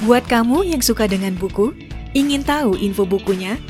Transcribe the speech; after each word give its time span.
Buat 0.00 0.24
kamu 0.32 0.64
yang 0.64 0.80
suka 0.80 1.04
dengan 1.04 1.36
buku, 1.36 1.76
ingin 2.16 2.40
tahu 2.40 2.72
info 2.80 3.04
bukunya, 3.04 3.60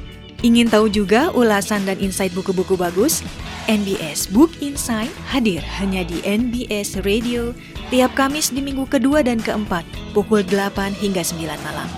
ingin 0.47 0.71
tahu 0.71 0.87
juga 0.87 1.35
ulasan 1.35 1.83
dan 1.83 1.99
insight 1.99 2.31
buku-buku 2.39 2.79
bagus, 2.79 3.27
NBS 3.67 4.31
Book 4.31 4.55
Insight 4.63 5.11
hadir 5.27 5.59
hanya 5.83 6.07
di 6.07 6.23
NBS 6.23 7.03
Radio 7.03 7.51
tiap 7.91 8.15
Kamis 8.15 8.55
di 8.55 8.63
minggu 8.63 8.87
kedua 8.87 9.27
dan 9.27 9.43
keempat, 9.43 9.83
pukul 10.15 10.47
8 10.47 10.95
hingga 11.03 11.27
9 11.27 11.51
malam. 11.67 11.91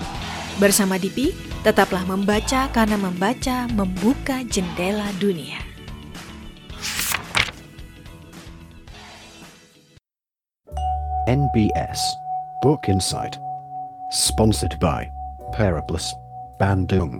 Bersama 0.57 0.97
Dipi, 0.97 1.29
tetaplah 1.61 2.01
membaca 2.01 2.65
karena 2.73 2.97
membaca 2.97 3.69
membuka 3.77 4.41
jendela 4.49 5.13
dunia. 5.21 5.61
NBS 11.29 12.01
Book 12.65 12.89
Insight. 12.89 13.37
Sponsored 14.13 14.77
by 14.77 15.09
Periplus 15.57 16.13
Bandung. 16.61 17.17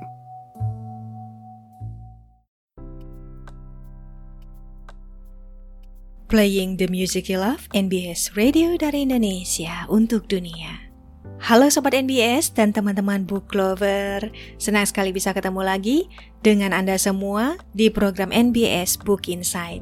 Playing 6.30 6.78
the 6.78 6.86
music 6.94 7.34
you 7.34 7.42
love, 7.42 7.66
NBS 7.74 8.38
Radio 8.38 8.78
dari 8.78 9.10
Indonesia 9.10 9.90
untuk 9.90 10.30
dunia. 10.30 10.94
Halo 11.42 11.74
Sobat 11.74 11.98
NBS 11.98 12.54
dan 12.54 12.78
teman-teman 12.78 13.26
book 13.26 13.58
lover, 13.58 14.30
senang 14.62 14.86
sekali 14.86 15.10
bisa 15.10 15.34
ketemu 15.34 15.66
lagi 15.66 16.05
dengan 16.46 16.78
Anda 16.78 17.02
semua 17.02 17.58
di 17.74 17.90
program 17.90 18.30
NBS 18.30 19.02
Book 19.02 19.26
Insight. 19.34 19.82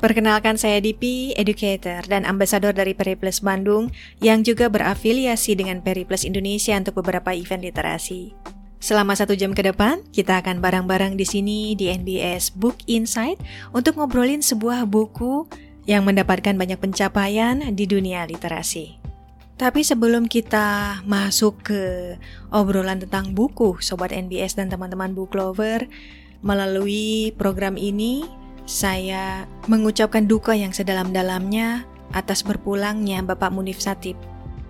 Perkenalkan 0.00 0.56
saya 0.56 0.80
Dipi, 0.80 1.36
educator 1.36 2.00
dan 2.08 2.24
ambasador 2.24 2.72
dari 2.72 2.96
Periplus 2.96 3.44
Bandung 3.44 3.92
yang 4.24 4.40
juga 4.40 4.72
berafiliasi 4.72 5.60
dengan 5.60 5.84
Periplus 5.84 6.24
Indonesia 6.24 6.72
untuk 6.72 7.04
beberapa 7.04 7.36
event 7.36 7.60
literasi. 7.60 8.32
Selama 8.80 9.12
satu 9.12 9.36
jam 9.36 9.52
ke 9.52 9.60
depan, 9.60 10.00
kita 10.08 10.40
akan 10.40 10.64
bareng-bareng 10.64 11.20
di 11.20 11.28
sini 11.28 11.76
di 11.76 11.92
NBS 11.92 12.48
Book 12.56 12.80
Insight 12.88 13.36
untuk 13.76 14.00
ngobrolin 14.00 14.40
sebuah 14.40 14.88
buku 14.88 15.44
yang 15.84 16.08
mendapatkan 16.08 16.56
banyak 16.56 16.80
pencapaian 16.80 17.60
di 17.76 17.84
dunia 17.84 18.24
literasi. 18.24 18.96
Tapi 19.60 19.84
sebelum 19.84 20.32
kita 20.32 21.04
masuk 21.04 21.60
ke 21.60 22.16
obrolan 22.48 23.04
tentang 23.04 23.36
buku, 23.36 23.76
Sobat 23.84 24.16
NBS 24.16 24.56
dan 24.56 24.72
teman-teman 24.72 25.12
book 25.12 25.36
lover, 25.36 25.84
melalui 26.40 27.36
program 27.36 27.76
ini, 27.76 28.24
saya 28.70 29.50
mengucapkan 29.66 30.30
duka 30.30 30.54
yang 30.54 30.70
sedalam-dalamnya 30.70 31.82
atas 32.14 32.46
berpulangnya 32.46 33.18
Bapak 33.26 33.50
Munif 33.50 33.82
Satip. 33.82 34.14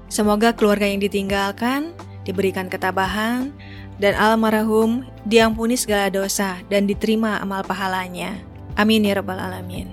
Semoga 0.08 0.56
keluarga 0.56 0.88
yang 0.88 1.04
ditinggalkan 1.04 1.92
diberikan 2.24 2.72
ketabahan 2.72 3.52
dan 4.00 4.16
almarhum 4.16 5.04
diampuni 5.28 5.76
segala 5.76 6.08
dosa 6.08 6.56
dan 6.72 6.88
diterima 6.88 7.44
amal 7.44 7.60
pahalanya. 7.60 8.40
Amin 8.80 9.04
ya 9.04 9.20
rabbal 9.20 9.36
alamin. 9.36 9.92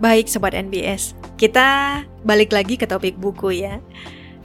Baik 0.00 0.32
sobat 0.32 0.56
NBS, 0.56 1.12
kita 1.36 2.00
balik 2.24 2.56
lagi 2.56 2.80
ke 2.80 2.88
topik 2.88 3.20
buku 3.20 3.60
ya. 3.60 3.84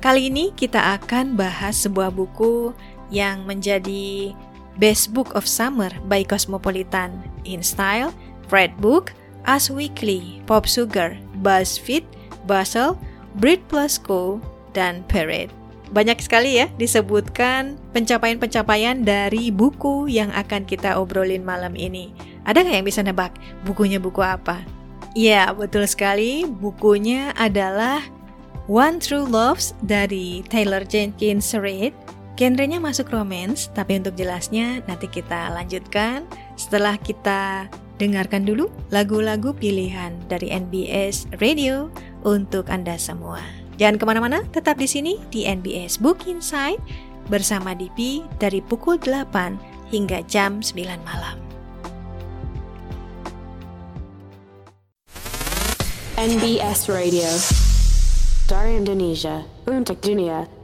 Kali 0.04 0.28
ini 0.28 0.52
kita 0.52 1.00
akan 1.00 1.40
bahas 1.40 1.80
sebuah 1.80 2.12
buku 2.12 2.76
yang 3.08 3.48
menjadi 3.48 4.36
Best 4.80 5.16
Book 5.16 5.32
of 5.36 5.48
Summer 5.48 5.92
by 6.08 6.24
Cosmopolitan 6.24 7.24
in 7.44 7.60
Style, 7.64 8.12
Fred 8.52 8.76
Book, 8.84 9.16
Us 9.48 9.72
Weekly, 9.72 10.44
Pop 10.44 10.68
Sugar, 10.68 11.16
BuzzFeed, 11.40 12.04
Bustle, 12.44 13.00
Brit 13.40 13.64
Plus 13.72 13.96
Co, 13.96 14.44
dan 14.76 15.08
Parade. 15.08 15.56
Banyak 15.96 16.20
sekali 16.20 16.60
ya 16.60 16.68
disebutkan 16.76 17.80
pencapaian-pencapaian 17.96 19.08
dari 19.08 19.56
buku 19.56 20.12
yang 20.12 20.36
akan 20.36 20.68
kita 20.68 21.00
obrolin 21.00 21.48
malam 21.48 21.80
ini. 21.80 22.12
Ada 22.44 22.64
nggak 22.64 22.76
yang 22.76 22.88
bisa 22.88 23.02
nebak 23.04 23.32
bukunya 23.64 24.04
buku 24.04 24.20
apa? 24.20 24.60
Ya, 25.16 25.52
betul 25.52 25.84
sekali. 25.88 26.48
Bukunya 26.48 27.36
adalah 27.36 28.04
One 28.72 29.04
True 29.04 29.28
Loves 29.28 29.76
dari 29.84 30.44
Taylor 30.48 30.88
Jenkins 30.88 31.52
Reid. 31.52 31.92
Genrenya 32.40 32.80
masuk 32.80 33.12
romance, 33.12 33.68
tapi 33.76 34.00
untuk 34.00 34.16
jelasnya 34.16 34.80
nanti 34.88 35.12
kita 35.12 35.52
lanjutkan 35.52 36.24
setelah 36.56 36.96
kita 36.96 37.68
dengarkan 38.02 38.50
dulu 38.50 38.74
lagu-lagu 38.90 39.54
pilihan 39.54 40.18
dari 40.26 40.50
NBS 40.50 41.30
Radio 41.38 41.94
untuk 42.26 42.66
Anda 42.74 42.98
semua. 42.98 43.38
Jangan 43.78 44.02
ke 44.02 44.06
mana-mana, 44.10 44.42
tetap 44.50 44.82
di 44.82 44.90
sini 44.90 45.22
di 45.30 45.46
NBS 45.46 46.02
Book 46.02 46.26
Insight 46.26 46.82
bersama 47.30 47.78
Dipi 47.78 48.26
dari 48.42 48.58
pukul 48.58 48.98
8 48.98 49.94
hingga 49.94 50.26
jam 50.26 50.66
9 50.66 50.82
malam. 51.06 51.38
NBS 56.18 56.90
Radio 56.90 57.30
dari 58.46 58.78
Indonesia 58.82 59.46
untuk 59.70 60.02
dunia. 60.02 60.61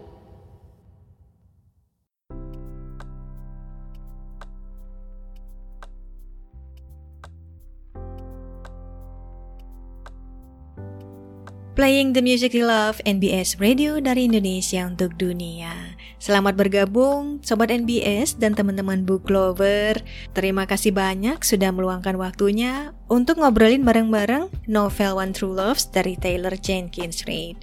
Playing 11.77 12.17
the 12.17 12.25
music 12.25 12.57
you 12.57 12.65
love, 12.65 12.97
NBS 13.05 13.61
Radio 13.61 14.01
dari 14.01 14.25
Indonesia 14.25 14.81
untuk 14.89 15.13
dunia. 15.13 15.93
Selamat 16.17 16.57
bergabung 16.57 17.37
Sobat 17.45 17.69
NBS 17.69 18.33
dan 18.41 18.57
teman-teman 18.57 19.05
book 19.05 19.29
lover. 19.29 20.01
Terima 20.33 20.65
kasih 20.65 20.89
banyak 20.89 21.37
sudah 21.45 21.69
meluangkan 21.69 22.17
waktunya 22.17 22.97
untuk 23.13 23.37
ngobrolin 23.37 23.85
bareng-bareng 23.85 24.49
novel 24.65 25.21
One 25.21 25.37
True 25.37 25.53
Loves 25.53 25.85
dari 25.93 26.17
Taylor 26.17 26.57
Jenkins 26.57 27.29
Reid. 27.29 27.61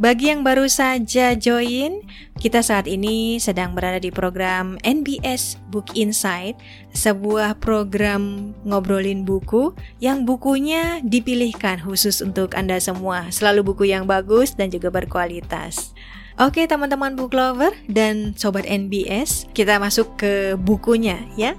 Bagi 0.00 0.32
yang 0.32 0.40
baru 0.40 0.64
saja 0.64 1.36
join, 1.36 2.00
kita 2.40 2.64
saat 2.64 2.88
ini 2.88 3.36
sedang 3.36 3.76
berada 3.76 4.00
di 4.00 4.08
program 4.08 4.80
NBS 4.80 5.60
Book 5.68 5.92
Insight, 5.92 6.56
sebuah 6.96 7.60
program 7.60 8.56
ngobrolin 8.64 9.28
buku 9.28 9.76
yang 10.00 10.24
bukunya 10.24 11.04
dipilihkan 11.04 11.84
khusus 11.84 12.24
untuk 12.24 12.56
Anda 12.56 12.80
semua. 12.80 13.28
Selalu 13.28 13.60
buku 13.60 13.92
yang 13.92 14.08
bagus 14.08 14.56
dan 14.56 14.72
juga 14.72 14.88
berkualitas. 14.88 15.92
Oke 16.40 16.64
teman-teman 16.64 17.12
book 17.12 17.36
lover 17.36 17.76
dan 17.84 18.32
sobat 18.40 18.64
NBS, 18.64 19.52
kita 19.52 19.76
masuk 19.76 20.16
ke 20.16 20.56
bukunya 20.56 21.20
ya. 21.36 21.52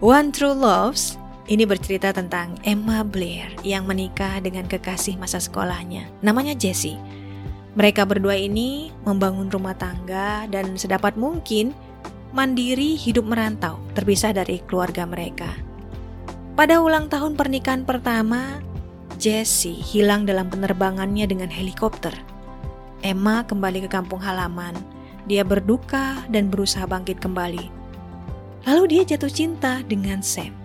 One 0.00 0.32
True 0.32 0.56
Loves 0.56 1.20
ini 1.44 1.68
bercerita 1.68 2.16
tentang 2.16 2.56
Emma 2.64 3.04
Blair 3.04 3.52
yang 3.60 3.84
menikah 3.84 4.40
dengan 4.40 4.64
kekasih 4.64 5.20
masa 5.20 5.36
sekolahnya. 5.44 6.08
Namanya 6.24 6.56
Jessie. 6.56 7.21
Mereka 7.72 8.04
berdua 8.04 8.36
ini 8.36 8.92
membangun 9.08 9.48
rumah 9.48 9.72
tangga 9.72 10.44
dan 10.52 10.76
sedapat 10.76 11.16
mungkin 11.16 11.72
mandiri 12.36 12.96
hidup 12.96 13.24
merantau, 13.24 13.80
terpisah 13.96 14.36
dari 14.36 14.60
keluarga 14.68 15.08
mereka. 15.08 15.48
Pada 16.52 16.84
ulang 16.84 17.08
tahun 17.08 17.32
pernikahan 17.32 17.88
pertama, 17.88 18.60
Jessie 19.16 19.76
hilang 19.76 20.28
dalam 20.28 20.52
penerbangannya 20.52 21.24
dengan 21.24 21.48
helikopter. 21.48 22.12
Emma 23.00 23.42
kembali 23.48 23.88
ke 23.88 23.90
kampung 23.90 24.20
halaman. 24.20 24.76
Dia 25.24 25.46
berduka 25.46 26.20
dan 26.28 26.52
berusaha 26.52 26.84
bangkit 26.84 27.24
kembali. 27.24 27.72
Lalu 28.68 28.82
dia 28.90 29.02
jatuh 29.16 29.32
cinta 29.32 29.80
dengan 29.86 30.20
Sam. 30.20 30.61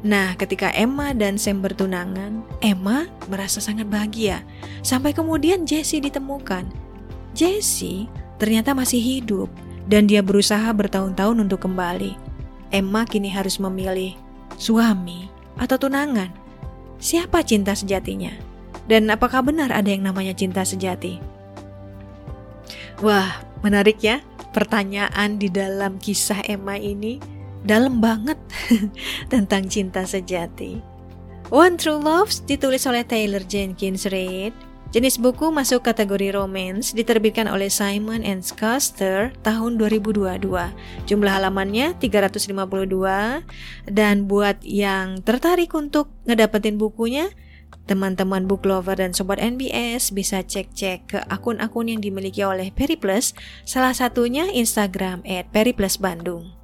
Nah, 0.00 0.32
ketika 0.40 0.72
Emma 0.72 1.12
dan 1.12 1.36
Sam 1.36 1.60
bertunangan, 1.60 2.40
Emma 2.64 3.04
merasa 3.28 3.60
sangat 3.60 3.84
bahagia. 3.92 4.40
Sampai 4.80 5.12
kemudian 5.12 5.68
Jessie 5.68 6.00
ditemukan. 6.00 6.64
Jessie 7.36 8.08
ternyata 8.40 8.72
masih 8.72 8.98
hidup 8.98 9.52
dan 9.84 10.08
dia 10.08 10.24
berusaha 10.24 10.72
bertahun-tahun 10.72 11.44
untuk 11.44 11.68
kembali. 11.68 12.16
Emma 12.72 13.04
kini 13.04 13.28
harus 13.28 13.60
memilih 13.60 14.16
suami 14.56 15.28
atau 15.60 15.76
tunangan. 15.76 16.32
Siapa 16.96 17.44
cinta 17.44 17.76
sejatinya? 17.76 18.32
Dan 18.88 19.12
apakah 19.12 19.44
benar 19.44 19.68
ada 19.68 19.92
yang 19.92 20.02
namanya 20.02 20.32
cinta 20.32 20.64
sejati? 20.64 21.20
Wah, 23.04 23.40
menarik 23.60 24.00
ya 24.00 24.24
pertanyaan 24.50 25.36
di 25.36 25.48
dalam 25.52 25.96
kisah 26.00 26.42
Emma 26.44 26.76
ini 26.76 27.39
dalam 27.64 28.00
banget 28.00 28.38
tentang 29.32 29.68
cinta 29.68 30.04
sejati. 30.04 30.80
One 31.50 31.74
True 31.74 31.98
Loves 31.98 32.46
ditulis 32.46 32.86
oleh 32.86 33.02
Taylor 33.02 33.42
Jenkins 33.42 34.06
Reid. 34.06 34.54
Jenis 34.90 35.22
buku 35.22 35.54
masuk 35.54 35.86
kategori 35.86 36.34
romance 36.34 36.90
diterbitkan 36.90 37.46
oleh 37.46 37.70
Simon 37.70 38.26
and 38.26 38.42
Schuster 38.42 39.30
tahun 39.46 39.78
2022. 39.78 40.42
Jumlah 41.06 41.32
halamannya 41.38 41.94
352 42.02 42.66
dan 43.86 44.26
buat 44.26 44.58
yang 44.66 45.22
tertarik 45.22 45.70
untuk 45.78 46.10
ngedapetin 46.26 46.74
bukunya 46.74 47.30
Teman-teman 47.90 48.46
book 48.46 48.70
lover 48.70 48.94
dan 48.94 49.10
sobat 49.10 49.42
NBS 49.42 50.14
bisa 50.14 50.46
cek-cek 50.46 50.98
ke 51.10 51.18
akun-akun 51.26 51.90
yang 51.90 51.98
dimiliki 51.98 52.46
oleh 52.46 52.70
Periplus, 52.70 53.34
salah 53.66 53.90
satunya 53.90 54.46
Instagram 54.54 55.26
@periplus_bandung. 55.50 56.59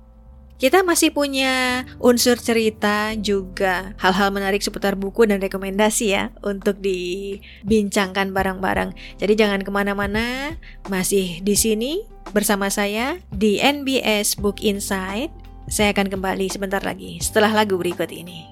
Kita 0.57 0.81
masih 0.81 1.13
punya 1.13 1.85
unsur 2.01 2.41
cerita 2.41 3.13
juga 3.21 3.93
hal-hal 4.01 4.33
menarik 4.33 4.65
seputar 4.65 4.97
buku 4.97 5.29
dan 5.29 5.37
rekomendasi 5.37 6.17
ya 6.17 6.33
untuk 6.41 6.81
dibincangkan 6.81 8.33
bareng-bareng. 8.33 8.97
Jadi 9.21 9.33
jangan 9.37 9.61
ke 9.61 9.69
mana-mana, 9.69 10.57
masih 10.89 11.45
di 11.45 11.53
sini 11.53 11.93
bersama 12.33 12.73
saya 12.73 13.21
di 13.29 13.61
NBS 13.61 14.41
Book 14.41 14.65
Insight. 14.65 15.29
Saya 15.69 15.93
akan 15.93 16.09
kembali 16.09 16.49
sebentar 16.49 16.81
lagi 16.81 17.21
setelah 17.21 17.53
lagu 17.53 17.77
berikut 17.77 18.09
ini. 18.09 18.49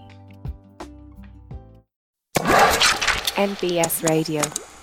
NBS 3.40 4.04
Radio. 4.04 4.73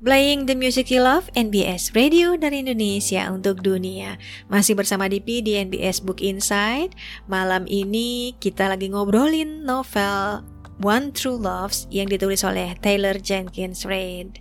Playing 0.00 0.48
the 0.48 0.56
Music 0.56 0.88
You 0.88 1.04
Love, 1.04 1.28
NBS 1.36 1.92
Radio 1.92 2.32
dari 2.32 2.64
Indonesia 2.64 3.28
untuk 3.28 3.60
dunia. 3.60 4.16
Masih 4.48 4.72
bersama 4.72 5.12
Dipi 5.12 5.44
di 5.44 5.60
NBS 5.60 6.00
Book 6.00 6.24
Insight. 6.24 6.96
Malam 7.28 7.68
ini 7.68 8.32
kita 8.40 8.72
lagi 8.72 8.88
ngobrolin 8.88 9.60
novel 9.60 10.40
One 10.80 11.12
True 11.12 11.36
Loves 11.36 11.84
yang 11.92 12.08
ditulis 12.08 12.40
oleh 12.48 12.72
Taylor 12.80 13.20
Jenkins 13.20 13.84
Reid. 13.84 14.40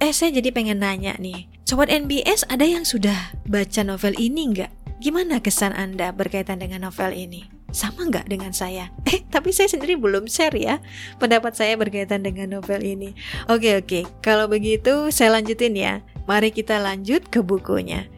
Eh, 0.00 0.08
saya 0.16 0.40
jadi 0.40 0.48
pengen 0.56 0.80
nanya 0.80 1.20
nih, 1.20 1.52
Sobat 1.68 1.92
NBS 1.92 2.48
ada 2.48 2.64
yang 2.64 2.88
sudah 2.88 3.36
baca 3.44 3.84
novel 3.84 4.16
ini 4.16 4.56
nggak? 4.56 5.04
Gimana 5.04 5.36
kesan 5.44 5.76
Anda 5.76 6.16
berkaitan 6.16 6.64
dengan 6.64 6.88
novel 6.88 7.12
ini? 7.12 7.53
Sama 7.74 8.06
nggak 8.06 8.30
dengan 8.30 8.54
saya? 8.54 8.88
Eh, 9.10 9.26
tapi 9.28 9.50
saya 9.50 9.66
sendiri 9.66 9.98
belum 9.98 10.30
share 10.30 10.54
ya 10.54 10.78
pendapat 11.18 11.58
saya 11.58 11.74
berkaitan 11.74 12.22
dengan 12.22 12.58
novel 12.58 12.80
ini. 12.86 13.12
Oke, 13.50 13.74
oke. 13.76 14.06
Kalau 14.22 14.46
begitu 14.46 15.10
saya 15.10 15.36
lanjutin 15.36 15.74
ya. 15.74 16.00
Mari 16.24 16.54
kita 16.54 16.80
lanjut 16.80 17.28
ke 17.28 17.44
bukunya. 17.44 18.08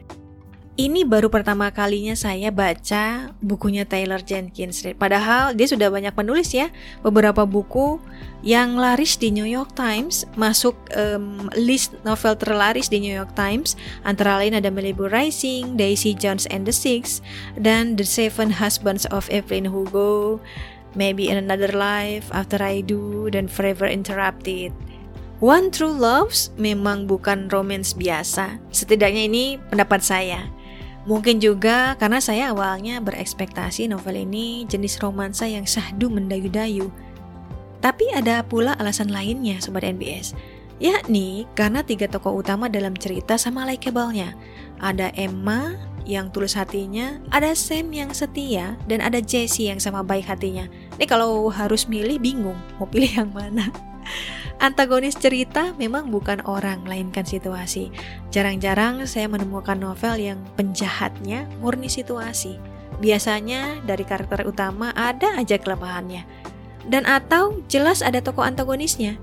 Ini 0.77 1.09
baru 1.09 1.33
pertama 1.33 1.73
kalinya 1.73 2.13
saya 2.13 2.53
baca 2.53 3.33
bukunya 3.41 3.89
Taylor 3.89 4.21
Jenkins 4.21 4.85
Reid. 4.85 5.01
Padahal 5.01 5.57
dia 5.57 5.65
sudah 5.65 5.89
banyak 5.89 6.13
menulis 6.13 6.53
ya 6.53 6.69
beberapa 7.01 7.49
buku 7.49 7.97
yang 8.45 8.77
laris 8.77 9.17
di 9.17 9.33
New 9.33 9.49
York 9.49 9.73
Times, 9.73 10.29
masuk 10.37 10.77
um, 10.93 11.49
list 11.57 11.97
novel 12.05 12.37
terlaris 12.37 12.93
di 12.93 13.01
New 13.01 13.17
York 13.17 13.33
Times. 13.33 13.73
Antara 14.05 14.37
lain 14.37 14.53
ada 14.53 14.69
Malibu 14.69 15.09
Rising, 15.09 15.81
Daisy 15.81 16.13
Jones 16.13 16.45
and 16.53 16.69
the 16.69 16.77
Six, 16.77 17.25
dan 17.57 17.97
The 17.97 18.05
Seven 18.05 18.53
Husbands 18.53 19.09
of 19.09 19.33
Evelyn 19.33 19.73
Hugo, 19.73 20.45
Maybe 20.93 21.33
in 21.33 21.41
Another 21.41 21.73
Life, 21.73 22.29
After 22.37 22.61
I 22.61 22.85
Do, 22.85 23.33
dan 23.33 23.49
Forever 23.49 23.89
Interrupted. 23.89 24.77
One 25.41 25.73
True 25.73 25.93
Loves 25.93 26.53
memang 26.61 27.09
bukan 27.09 27.49
romance 27.49 27.93
biasa. 27.93 28.61
Setidaknya 28.73 29.29
ini 29.29 29.57
pendapat 29.73 30.01
saya. 30.01 30.56
Mungkin 31.07 31.39
juga 31.39 31.95
karena 32.03 32.19
saya 32.19 32.51
awalnya 32.51 32.99
berekspektasi 32.99 33.87
novel 33.87 34.27
ini 34.27 34.67
jenis 34.67 34.99
romansa 34.99 35.47
yang 35.47 35.63
sahdu 35.63 36.11
mendayu-dayu. 36.11 36.91
Tapi 37.79 38.11
ada 38.11 38.43
pula 38.43 38.75
alasan 38.75 39.15
lainnya 39.15 39.63
Sobat 39.63 39.87
NBS, 39.87 40.35
yakni 40.83 41.47
karena 41.55 41.87
tiga 41.87 42.11
tokoh 42.11 42.43
utama 42.43 42.67
dalam 42.67 42.99
cerita 42.99 43.39
sama 43.39 43.63
likeable-nya. 43.71 44.35
Ada 44.83 45.15
Emma 45.15 45.79
yang 46.03 46.35
tulus 46.35 46.59
hatinya, 46.59 47.23
ada 47.31 47.55
Sam 47.55 47.95
yang 47.95 48.11
setia, 48.11 48.75
dan 48.91 48.99
ada 48.99 49.23
Jessie 49.23 49.71
yang 49.71 49.79
sama 49.79 50.03
baik 50.03 50.27
hatinya. 50.27 50.67
Ini 50.99 51.07
kalau 51.07 51.47
harus 51.55 51.87
milih 51.87 52.19
bingung, 52.19 52.59
mau 52.83 52.91
pilih 52.91 53.11
yang 53.15 53.31
mana? 53.31 53.71
Antagonis 54.57 55.21
cerita 55.21 55.77
memang 55.77 56.09
bukan 56.09 56.41
orang, 56.49 56.81
melainkan 56.81 57.29
situasi. 57.29 57.93
Jarang-jarang 58.33 59.05
saya 59.05 59.29
menemukan 59.29 59.77
novel 59.77 60.17
yang 60.17 60.41
penjahatnya 60.57 61.45
murni 61.61 61.93
situasi. 61.93 62.57
Biasanya 62.97 63.85
dari 63.85 64.09
karakter 64.09 64.49
utama 64.49 64.97
ada 64.97 65.37
aja 65.37 65.61
kelemahannya. 65.61 66.25
Dan 66.89 67.05
atau 67.05 67.61
jelas 67.69 68.01
ada 68.01 68.25
tokoh 68.25 68.49
antagonisnya. 68.49 69.21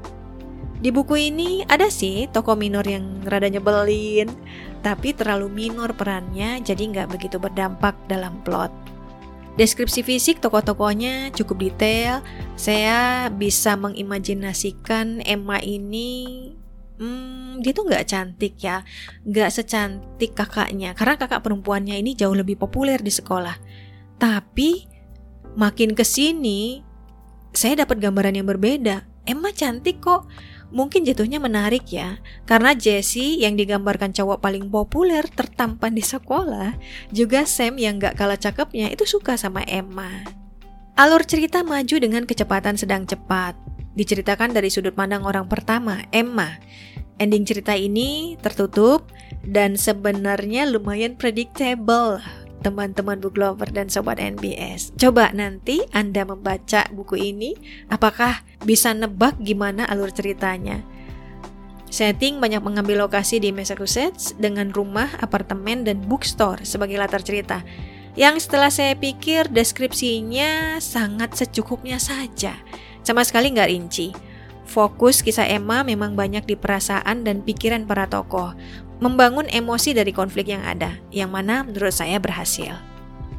Di 0.83 0.91
buku 0.91 1.15
ini 1.31 1.63
ada 1.65 1.87
sih 1.87 2.27
tokoh 2.29 2.59
minor 2.59 2.83
yang 2.83 3.23
rada 3.25 3.49
nyebelin, 3.49 4.29
tapi 4.83 5.15
terlalu 5.15 5.47
minor 5.47 5.95
perannya 5.95 6.59
jadi 6.59 6.83
nggak 6.91 7.09
begitu 7.09 7.39
berdampak 7.39 7.95
dalam 8.11 8.37
plot. 8.43 8.82
Deskripsi 9.53 10.01
fisik 10.01 10.41
tokoh-tokohnya 10.41 11.29
cukup 11.37 11.69
detail. 11.69 12.25
Saya 12.57 13.29
bisa 13.29 13.77
mengimajinasikan 13.77 15.21
Emma 15.21 15.61
ini 15.61 16.49
Hmm, 16.93 17.57
dia 17.59 17.73
tuh 17.73 17.89
nggak 17.89 18.05
cantik 18.05 18.53
ya, 18.61 18.85
nggak 19.25 19.49
secantik 19.49 20.37
kakaknya. 20.37 20.93
Karena 20.93 21.17
kakak 21.17 21.41
perempuannya 21.41 21.97
ini 21.97 22.13
jauh 22.13 22.37
lebih 22.37 22.55
populer 22.55 23.01
di 23.01 23.09
sekolah. 23.09 23.57
Tapi 24.21 24.85
makin 25.57 25.97
ke 25.97 26.05
sini, 26.05 26.85
saya 27.49 27.83
dapat 27.83 27.97
gambaran 27.97 28.37
yang 28.37 28.47
berbeda. 28.47 29.09
Emma 29.25 29.49
cantik 29.51 29.99
kok, 29.99 30.29
mungkin 30.73 31.05
jatuhnya 31.05 31.37
menarik 31.37 31.85
ya, 31.93 32.17
karena 32.49 32.73
Jessie 32.73 33.39
yang 33.39 33.53
digambarkan 33.53 34.11
cowok 34.11 34.41
paling 34.41 34.67
populer 34.67 35.23
tertampan 35.29 35.93
di 35.93 36.01
sekolah, 36.01 36.73
juga 37.13 37.45
Sam 37.45 37.77
yang 37.77 38.01
gak 38.01 38.17
kalah 38.17 38.41
cakepnya 38.41 38.89
itu 38.89 39.05
suka 39.05 39.37
sama 39.37 39.61
Emma. 39.69 40.25
Alur 40.97 41.21
cerita 41.25 41.61
maju 41.61 41.95
dengan 42.01 42.25
kecepatan 42.25 42.77
sedang 42.77 43.05
cepat. 43.05 43.53
Diceritakan 43.93 44.53
dari 44.57 44.73
sudut 44.73 44.97
pandang 44.97 45.21
orang 45.25 45.45
pertama, 45.45 46.01
Emma. 46.09 46.57
Ending 47.21 47.45
cerita 47.45 47.77
ini 47.77 48.35
tertutup 48.41 49.05
dan 49.45 49.77
sebenarnya 49.77 50.65
lumayan 50.65 51.13
predictable 51.13 52.17
teman-teman 52.63 53.19
book 53.19 53.35
lover 53.35 53.67
dan 53.67 53.91
sobat 53.91 54.17
NBS. 54.17 54.95
Coba 54.95 55.35
nanti 55.35 55.83
Anda 55.91 56.23
membaca 56.23 56.87
buku 56.95 57.19
ini, 57.19 57.53
apakah 57.91 58.41
bisa 58.63 58.95
nebak 58.95 59.35
gimana 59.43 59.83
alur 59.91 60.09
ceritanya? 60.09 60.79
Setting 61.93 62.41
banyak 62.41 62.65
mengambil 62.65 63.05
lokasi 63.05 63.37
di 63.37 63.53
Massachusetts 63.53 64.33
dengan 64.41 64.73
rumah, 64.73 65.13
apartemen, 65.21 65.85
dan 65.85 66.01
bookstore 66.01 66.65
sebagai 66.65 66.97
latar 66.97 67.21
cerita. 67.21 67.61
Yang 68.17 68.49
setelah 68.49 68.73
saya 68.73 68.97
pikir 68.97 69.53
deskripsinya 69.53 70.81
sangat 70.81 71.37
secukupnya 71.37 72.01
saja, 72.01 72.57
sama 73.05 73.21
sekali 73.21 73.53
nggak 73.53 73.69
rinci. 73.69 74.09
Fokus 74.63 75.21
kisah 75.21 75.45
Emma 75.45 75.85
memang 75.85 76.17
banyak 76.17 76.49
di 76.49 76.55
perasaan 76.57 77.21
dan 77.21 77.45
pikiran 77.45 77.85
para 77.85 78.09
tokoh, 78.09 78.57
membangun 79.01 79.49
emosi 79.49 79.95
dari 79.95 80.11
konflik 80.13 80.51
yang 80.51 80.61
ada, 80.65 80.93
yang 81.09 81.33
mana 81.33 81.65
menurut 81.65 81.93
saya 81.93 82.17
berhasil. 82.21 82.75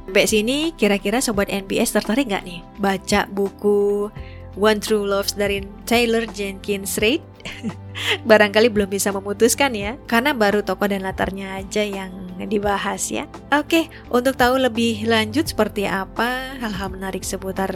Sampai 0.04 0.30
sini 0.30 0.70
kira-kira 0.76 1.18
sobat 1.18 1.50
NBS 1.50 1.96
tertarik 1.96 2.30
nggak 2.30 2.44
nih 2.44 2.60
baca 2.78 3.26
buku 3.26 4.12
One 4.54 4.78
True 4.78 5.02
Loves 5.02 5.34
dari 5.34 5.66
Taylor 5.88 6.28
Jenkins 6.30 7.02
Reid? 7.02 7.24
Barangkali 8.28 8.70
belum 8.70 8.90
bisa 8.90 9.10
memutuskan 9.10 9.74
ya, 9.74 9.98
karena 10.06 10.30
baru 10.30 10.62
tokoh 10.62 10.86
dan 10.86 11.02
latarnya 11.02 11.58
aja 11.58 11.82
yang 11.82 12.14
dibahas 12.46 13.10
ya. 13.10 13.26
Oke, 13.54 13.90
untuk 14.10 14.38
tahu 14.38 14.58
lebih 14.58 15.06
lanjut 15.06 15.50
seperti 15.50 15.86
apa 15.86 16.58
hal-hal 16.62 16.94
menarik 16.94 17.22
seputar 17.26 17.74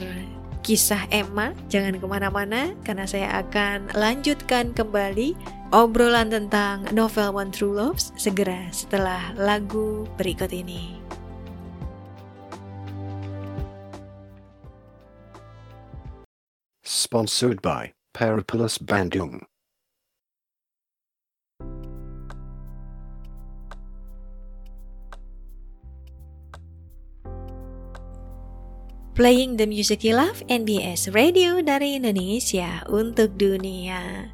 kisah 0.69 1.09
Emma, 1.09 1.57
jangan 1.73 1.97
ke 1.97 2.05
mana-mana 2.05 2.77
karena 2.85 3.09
saya 3.09 3.41
akan 3.41 3.89
lanjutkan 3.97 4.77
kembali 4.77 5.33
obrolan 5.69 6.33
tentang 6.33 6.89
novel 6.97 7.37
One 7.37 7.53
True 7.53 7.77
Loves 7.77 8.17
segera 8.17 8.73
setelah 8.73 9.37
lagu 9.37 10.09
berikut 10.17 10.49
ini. 10.49 10.97
Sponsored 16.81 17.61
by 17.61 17.93
Periplus 18.17 18.81
Bandung. 18.81 19.45
Playing 29.19 29.59
the 29.59 29.67
Music 29.67 30.07
You 30.07 30.15
Love 30.15 30.47
NBS 30.47 31.11
Radio 31.11 31.59
dari 31.59 31.99
Indonesia 31.99 32.87
untuk 32.87 33.35
dunia. 33.35 34.31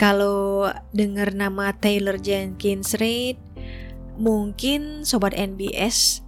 Kalau 0.00 0.72
dengar 0.96 1.36
nama 1.36 1.76
Taylor 1.76 2.16
Jenkins 2.16 2.96
Reid, 2.96 3.36
mungkin 4.16 5.04
sobat 5.04 5.36
NBS 5.36 6.24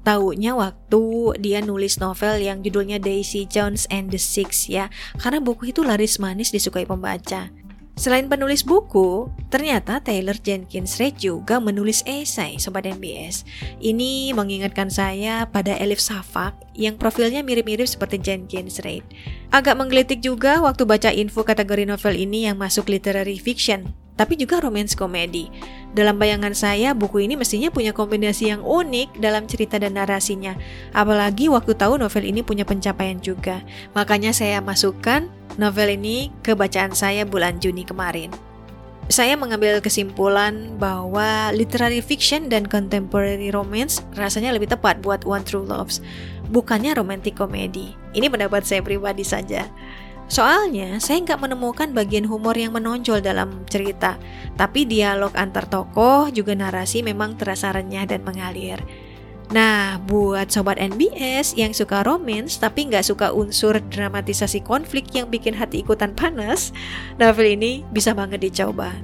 taunya 0.00 0.56
waktu 0.56 1.36
dia 1.36 1.60
nulis 1.60 2.00
novel 2.00 2.40
yang 2.40 2.64
judulnya 2.64 2.96
Daisy 2.96 3.44
Jones 3.44 3.84
and 3.92 4.08
the 4.08 4.16
Six 4.16 4.64
ya. 4.64 4.88
Karena 5.20 5.44
buku 5.44 5.76
itu 5.76 5.84
laris 5.84 6.16
manis 6.16 6.56
disukai 6.56 6.88
pembaca. 6.88 7.52
Selain 7.92 8.24
penulis 8.24 8.64
buku, 8.64 9.28
ternyata 9.52 10.00
Taylor 10.00 10.34
Jenkins 10.40 10.96
Reid 10.96 11.20
juga 11.20 11.60
menulis 11.60 12.00
esai 12.08 12.56
Sobat 12.56 12.88
NBS. 12.88 13.44
Ini 13.84 14.32
mengingatkan 14.32 14.88
saya 14.88 15.44
pada 15.44 15.76
Elif 15.76 16.00
Safak 16.00 16.56
yang 16.72 16.96
profilnya 16.96 17.44
mirip-mirip 17.44 17.84
seperti 17.84 18.16
Jenkins 18.16 18.80
Reid. 18.80 19.04
Agak 19.52 19.76
menggelitik 19.76 20.24
juga 20.24 20.64
waktu 20.64 20.88
baca 20.88 21.12
info 21.12 21.44
kategori 21.44 21.84
novel 21.84 22.16
ini 22.16 22.48
yang 22.48 22.56
masuk 22.56 22.88
literary 22.88 23.36
fiction, 23.36 23.92
tapi 24.16 24.40
juga 24.40 24.64
romance 24.64 24.96
komedi. 24.96 25.52
Dalam 25.92 26.16
bayangan 26.16 26.56
saya, 26.56 26.96
buku 26.96 27.28
ini 27.28 27.36
mestinya 27.36 27.68
punya 27.68 27.92
kombinasi 27.92 28.48
yang 28.48 28.64
unik 28.64 29.20
dalam 29.20 29.44
cerita 29.44 29.76
dan 29.76 30.00
narasinya. 30.00 30.56
Apalagi 30.96 31.52
waktu 31.52 31.76
tahu 31.76 32.00
novel 32.00 32.24
ini 32.24 32.40
punya 32.40 32.64
pencapaian 32.64 33.20
juga. 33.20 33.60
Makanya 33.92 34.32
saya 34.32 34.64
masukkan 34.64 35.28
novel 35.60 35.96
ini 35.96 36.32
ke 36.40 36.52
bacaan 36.56 36.92
saya 36.96 37.24
bulan 37.24 37.58
Juni 37.58 37.84
kemarin. 37.84 38.32
Saya 39.10 39.34
mengambil 39.34 39.82
kesimpulan 39.82 40.78
bahwa 40.78 41.50
literary 41.52 41.98
fiction 41.98 42.46
dan 42.46 42.64
contemporary 42.64 43.50
romance 43.50 44.00
rasanya 44.14 44.54
lebih 44.54 44.70
tepat 44.70 45.02
buat 45.02 45.26
One 45.26 45.42
True 45.42 45.66
Loves, 45.66 45.98
bukannya 46.48 46.94
romantic 46.94 47.34
comedy. 47.34 47.92
Ini 48.14 48.30
pendapat 48.30 48.62
saya 48.62 48.80
pribadi 48.80 49.26
saja. 49.26 49.66
Soalnya, 50.32 50.96
saya 50.96 51.20
nggak 51.28 51.44
menemukan 51.44 51.92
bagian 51.92 52.24
humor 52.24 52.56
yang 52.56 52.72
menonjol 52.72 53.20
dalam 53.20 53.68
cerita, 53.68 54.16
tapi 54.56 54.88
dialog 54.88 55.34
antar 55.36 55.68
tokoh 55.68 56.32
juga 56.32 56.56
narasi 56.56 57.04
memang 57.04 57.36
terasa 57.36 57.68
renyah 57.74 58.08
dan 58.08 58.24
mengalir. 58.24 58.80
Nah, 59.52 60.00
buat 60.08 60.48
sobat 60.48 60.80
NBS 60.80 61.60
yang 61.60 61.76
suka 61.76 62.00
romance 62.08 62.56
tapi 62.56 62.88
nggak 62.88 63.04
suka 63.04 63.36
unsur 63.36 63.76
dramatisasi 63.92 64.64
konflik 64.64 65.12
yang 65.12 65.28
bikin 65.28 65.52
hati 65.52 65.84
ikutan 65.84 66.16
panas, 66.16 66.72
novel 67.20 67.52
ini 67.52 67.84
bisa 67.92 68.16
banget 68.16 68.40
dicoba. 68.40 68.96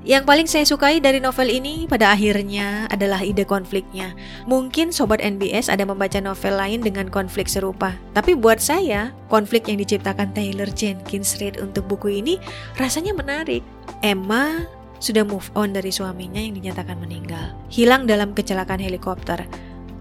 Yang 0.00 0.24
paling 0.24 0.48
saya 0.48 0.64
sukai 0.64 0.96
dari 1.02 1.20
novel 1.20 1.50
ini 1.52 1.84
pada 1.84 2.14
akhirnya 2.14 2.88
adalah 2.88 3.20
ide 3.20 3.44
konfliknya. 3.44 4.16
Mungkin 4.48 4.94
sobat 4.96 5.20
NBS 5.20 5.68
ada 5.68 5.84
membaca 5.84 6.16
novel 6.22 6.56
lain 6.56 6.80
dengan 6.80 7.10
konflik 7.10 7.50
serupa, 7.50 7.92
tapi 8.16 8.32
buat 8.32 8.62
saya, 8.62 9.12
konflik 9.28 9.68
yang 9.68 9.76
diciptakan 9.76 10.32
Taylor 10.32 10.70
Jenkins 10.72 11.36
Reid 11.36 11.60
untuk 11.60 11.84
buku 11.90 12.22
ini 12.22 12.40
rasanya 12.80 13.12
menarik. 13.12 13.60
Emma 14.00 14.64
sudah 15.04 15.20
move 15.26 15.52
on 15.52 15.76
dari 15.76 15.92
suaminya 15.92 16.40
yang 16.40 16.56
dinyatakan 16.56 16.96
meninggal, 16.96 17.52
hilang 17.68 18.08
dalam 18.08 18.32
kecelakaan 18.32 18.80
helikopter. 18.80 19.44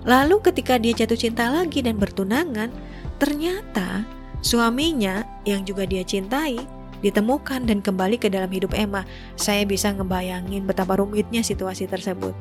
Lalu 0.08 0.40
ketika 0.44 0.80
dia 0.80 0.96
jatuh 0.96 1.20
cinta 1.20 1.52
lagi 1.52 1.84
dan 1.84 2.00
bertunangan, 2.00 2.72
ternyata 3.20 4.08
suaminya 4.40 5.28
yang 5.44 5.68
juga 5.68 5.84
dia 5.84 6.04
cintai 6.08 6.60
ditemukan 7.00 7.68
dan 7.68 7.80
kembali 7.80 8.20
ke 8.20 8.28
dalam 8.32 8.52
hidup 8.52 8.76
Emma. 8.76 9.04
Saya 9.36 9.64
bisa 9.68 9.92
ngebayangin 9.92 10.68
betapa 10.68 11.00
rumitnya 11.00 11.44
situasi 11.44 11.88
tersebut. 11.88 12.36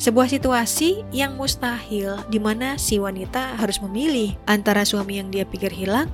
Sebuah 0.00 0.26
situasi 0.32 1.04
yang 1.12 1.36
mustahil 1.36 2.16
di 2.32 2.40
mana 2.40 2.80
si 2.80 2.96
wanita 2.96 3.60
harus 3.60 3.78
memilih 3.84 4.34
antara 4.48 4.82
suami 4.88 5.20
yang 5.20 5.28
dia 5.28 5.44
pikir 5.44 5.68
hilang 5.68 6.08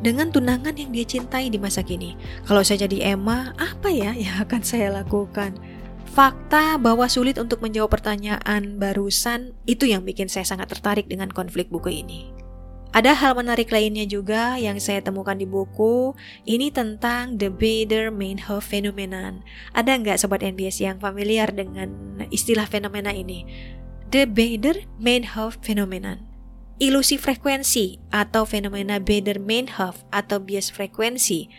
dengan 0.00 0.30
tunangan 0.30 0.74
yang 0.74 0.90
dia 0.94 1.04
cintai 1.04 1.52
di 1.52 1.58
masa 1.60 1.84
kini. 1.84 2.16
Kalau 2.48 2.64
saya 2.64 2.88
jadi 2.88 3.14
Emma, 3.14 3.52
apa 3.60 3.92
ya 3.92 4.16
yang 4.16 4.42
akan 4.42 4.62
saya 4.64 4.90
lakukan? 4.90 5.54
Fakta 6.12 6.80
bahwa 6.80 7.06
sulit 7.06 7.36
untuk 7.36 7.60
menjawab 7.62 7.94
pertanyaan 7.94 8.80
barusan 8.80 9.54
itu 9.68 9.86
yang 9.86 10.02
bikin 10.02 10.26
saya 10.26 10.48
sangat 10.48 10.72
tertarik 10.72 11.06
dengan 11.06 11.30
konflik 11.30 11.68
buku 11.68 12.02
ini. 12.02 12.32
Ada 12.88 13.12
hal 13.12 13.36
menarik 13.36 13.68
lainnya 13.68 14.08
juga 14.08 14.56
yang 14.56 14.80
saya 14.80 15.04
temukan 15.04 15.36
di 15.36 15.44
buku. 15.44 16.16
Ini 16.48 16.72
tentang 16.72 17.36
the 17.36 17.52
Bader-Meinhof 17.52 18.64
phenomenon. 18.64 19.44
Ada 19.76 20.00
nggak 20.00 20.16
sobat 20.16 20.40
NBS 20.40 20.80
yang 20.80 20.96
familiar 20.96 21.52
dengan 21.52 21.92
istilah 22.32 22.64
fenomena 22.64 23.12
ini? 23.12 23.44
The 24.08 24.24
Bader-Meinhof 24.24 25.60
phenomenon. 25.60 26.27
Ilusi 26.78 27.18
frekuensi 27.18 27.98
atau 28.14 28.46
fenomena 28.46 29.02
Bader-Meinhof 29.02 30.06
atau 30.14 30.38
bias 30.38 30.70
frekuensi 30.70 31.50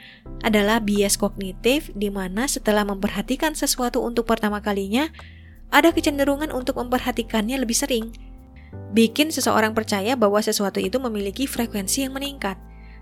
adalah 0.48 0.80
bias 0.80 1.20
kognitif 1.20 1.92
di 1.92 2.08
mana 2.08 2.48
setelah 2.48 2.88
memperhatikan 2.88 3.52
sesuatu 3.52 4.00
untuk 4.00 4.24
pertama 4.24 4.64
kalinya, 4.64 5.12
ada 5.76 5.92
kecenderungan 5.92 6.56
untuk 6.56 6.80
memperhatikannya 6.80 7.60
lebih 7.60 7.76
sering 7.76 8.16
bikin 8.90 9.30
seseorang 9.30 9.76
percaya 9.78 10.18
bahwa 10.18 10.42
sesuatu 10.42 10.82
itu 10.82 10.98
memiliki 10.98 11.46
frekuensi 11.46 12.06
yang 12.08 12.14
meningkat. 12.16 12.58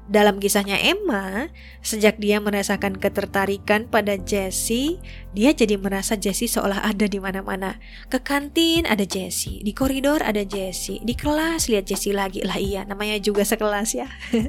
Dalam 0.08 0.40
kisahnya 0.40 0.80
Emma, 0.80 1.52
sejak 1.84 2.16
dia 2.16 2.40
merasakan 2.40 2.96
ketertarikan 2.96 3.92
pada 3.92 4.16
Jessie, 4.16 5.04
dia 5.36 5.52
jadi 5.52 5.76
merasa 5.76 6.16
Jessie 6.16 6.48
seolah 6.48 6.80
ada 6.80 7.12
di 7.12 7.20
mana-mana. 7.20 7.76
Ke 8.08 8.24
kantin 8.24 8.88
ada 8.88 9.04
Jessie, 9.04 9.60
di 9.68 9.76
koridor 9.76 10.24
ada 10.24 10.48
Jessie, 10.48 11.04
di 11.04 11.12
kelas 11.12 11.68
lihat 11.68 11.92
Jessie 11.92 12.16
lagi. 12.16 12.40
Lah 12.48 12.56
iya, 12.56 12.88
namanya 12.88 13.20
juga 13.20 13.44
sekelas 13.44 14.00
ya. 14.00 14.08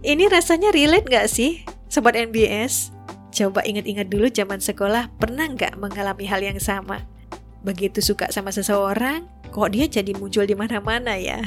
Ini 0.00 0.32
rasanya 0.32 0.72
relate 0.72 1.12
gak 1.12 1.28
sih, 1.28 1.68
Sobat 1.92 2.16
NBS? 2.16 2.96
Coba 3.36 3.68
ingat-ingat 3.68 4.08
dulu 4.08 4.32
zaman 4.32 4.64
sekolah, 4.64 5.12
pernah 5.20 5.44
nggak 5.44 5.76
mengalami 5.76 6.24
hal 6.24 6.40
yang 6.40 6.56
sama? 6.56 7.04
Begitu 7.60 8.00
suka 8.00 8.32
sama 8.32 8.48
seseorang, 8.48 9.28
kok 9.52 9.76
dia 9.76 9.84
jadi 9.84 10.16
muncul 10.16 10.48
di 10.48 10.56
mana-mana 10.56 11.20
ya? 11.20 11.44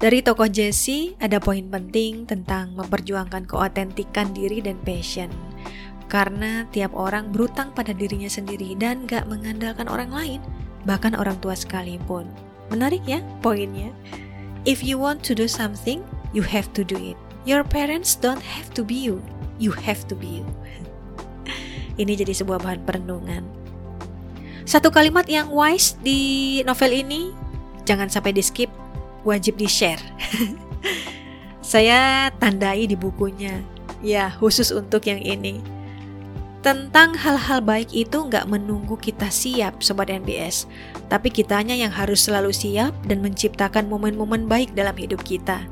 Dari 0.00 0.24
tokoh 0.24 0.48
Jesse 0.48 1.12
ada 1.20 1.36
poin 1.36 1.60
penting 1.68 2.24
tentang 2.24 2.72
memperjuangkan 2.72 3.44
keotentikan 3.44 4.32
diri 4.32 4.64
dan 4.64 4.80
passion. 4.80 5.28
Karena 6.08 6.64
tiap 6.72 6.96
orang 6.96 7.28
berutang 7.28 7.76
pada 7.76 7.92
dirinya 7.92 8.26
sendiri 8.26 8.72
dan 8.80 9.04
gak 9.04 9.28
mengandalkan 9.28 9.86
orang 9.92 10.08
lain, 10.08 10.40
bahkan 10.88 11.12
orang 11.12 11.36
tua 11.44 11.52
sekalipun. 11.52 12.24
Menarik 12.72 13.04
ya 13.04 13.20
poinnya? 13.44 13.92
If 14.64 14.80
you 14.80 14.96
want 14.96 15.20
to 15.28 15.36
do 15.36 15.44
something, 15.44 16.00
you 16.32 16.40
have 16.48 16.72
to 16.74 16.82
do 16.82 16.96
it. 16.96 17.20
Your 17.44 17.60
parents 17.60 18.16
don't 18.16 18.40
have 18.40 18.72
to 18.74 18.82
be 18.82 18.96
you, 18.96 19.20
you 19.60 19.70
have 19.84 20.08
to 20.08 20.16
be 20.16 20.40
you. 20.40 20.48
Ini 22.00 22.16
jadi 22.16 22.32
sebuah 22.32 22.64
bahan 22.64 22.88
perenungan 22.88 23.60
satu 24.70 24.94
kalimat 24.94 25.26
yang 25.26 25.50
wise 25.50 25.98
di 25.98 26.62
novel 26.62 26.94
ini 26.94 27.34
jangan 27.82 28.06
sampai 28.06 28.30
di 28.30 28.38
skip, 28.38 28.70
wajib 29.24 29.56
di 29.60 29.68
share. 29.68 30.00
Saya 31.60 32.32
tandai 32.40 32.88
di 32.88 32.96
bukunya, 32.98 33.62
ya 34.02 34.32
khusus 34.40 34.74
untuk 34.74 35.06
yang 35.06 35.20
ini. 35.22 35.60
Tentang 36.60 37.16
hal-hal 37.16 37.64
baik 37.64 37.88
itu 37.94 38.28
nggak 38.28 38.44
menunggu 38.44 38.92
kita 39.00 39.32
siap, 39.32 39.80
Sobat 39.80 40.12
NBS. 40.12 40.68
Tapi 41.08 41.32
kitanya 41.32 41.72
yang 41.72 41.88
harus 41.88 42.28
selalu 42.28 42.52
siap 42.52 42.92
dan 43.08 43.24
menciptakan 43.24 43.88
momen-momen 43.88 44.44
baik 44.44 44.76
dalam 44.76 44.92
hidup 44.92 45.24
kita. 45.24 45.64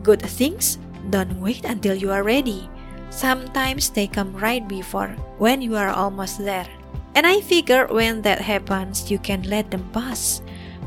Good 0.00 0.24
things 0.24 0.80
don't 1.12 1.40
wait 1.44 1.68
until 1.68 1.92
you 1.92 2.08
are 2.08 2.24
ready. 2.24 2.68
Sometimes 3.12 3.92
they 3.92 4.08
come 4.08 4.32
right 4.36 4.64
before, 4.64 5.12
when 5.36 5.60
you 5.60 5.76
are 5.76 5.92
almost 5.92 6.40
there. 6.40 6.68
And 7.14 7.28
I 7.28 7.44
figure 7.44 7.86
when 7.92 8.24
that 8.26 8.42
happens, 8.42 9.12
you 9.12 9.20
can 9.20 9.44
let 9.46 9.70
them 9.70 9.86
pass 9.92 10.43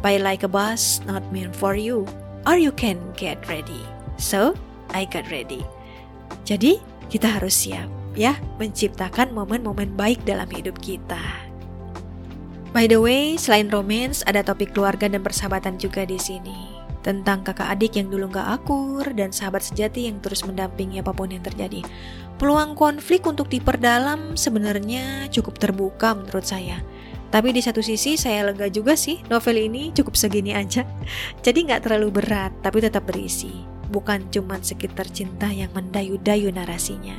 by 0.08 0.16
like 0.16 0.48
a 0.48 0.52
bus 0.52 1.04
not 1.04 1.20
meant 1.36 1.52
for 1.52 1.76
you, 1.76 2.08
or 2.48 2.56
you 2.56 2.72
can 2.72 2.96
get 3.20 3.36
ready. 3.52 3.84
So, 4.16 4.56
I 4.96 5.04
got 5.04 5.28
ready. 5.28 5.68
Jadi, 6.48 6.80
kita 7.12 7.28
harus 7.28 7.68
siap 7.68 7.92
ya 8.16 8.40
menciptakan 8.56 9.36
momen-momen 9.36 10.00
baik 10.00 10.24
dalam 10.24 10.48
hidup 10.48 10.80
kita. 10.80 11.20
By 12.72 12.88
the 12.88 13.04
way, 13.04 13.36
selain 13.36 13.68
romance, 13.68 14.24
ada 14.24 14.48
topik 14.48 14.72
keluarga 14.72 15.12
dan 15.12 15.20
persahabatan 15.28 15.76
juga 15.76 16.08
di 16.08 16.16
sini. 16.16 16.80
Tentang 17.04 17.44
kakak 17.44 17.68
adik 17.76 18.00
yang 18.00 18.08
dulu 18.08 18.32
gak 18.32 18.64
akur 18.64 19.04
dan 19.12 19.36
sahabat 19.36 19.64
sejati 19.64 20.08
yang 20.08 20.24
terus 20.24 20.48
mendampingi 20.48 21.04
apa 21.04 21.12
pun 21.12 21.36
yang 21.36 21.44
terjadi. 21.44 21.84
Peluang 22.40 22.80
konflik 22.80 23.28
untuk 23.28 23.52
diperdalam 23.52 24.40
sebenarnya 24.40 25.28
cukup 25.36 25.60
terbuka 25.60 26.16
menurut 26.16 26.48
saya. 26.48 26.80
Tapi 27.28 27.52
di 27.52 27.60
satu 27.60 27.84
sisi 27.84 28.16
saya 28.16 28.48
lega 28.48 28.72
juga 28.72 28.96
sih 28.96 29.20
novel 29.28 29.70
ini 29.70 29.92
cukup 29.92 30.16
segini 30.16 30.56
aja. 30.56 30.88
Jadi 31.46 31.68
nggak 31.68 31.88
terlalu 31.88 32.22
berat 32.22 32.52
tapi 32.64 32.80
tetap 32.80 33.08
berisi. 33.08 33.52
Bukan 33.88 34.28
cuma 34.32 34.60
sekitar 34.60 35.08
cinta 35.12 35.48
yang 35.48 35.72
mendayu-dayu 35.72 36.52
narasinya. 36.52 37.16